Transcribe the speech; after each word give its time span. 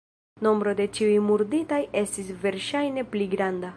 Nombro 0.45 0.71
de 0.79 0.87
ĉiuj 0.99 1.19
murditaj 1.27 1.81
estis 2.03 2.33
verŝajne 2.47 3.05
pli 3.13 3.33
granda. 3.37 3.69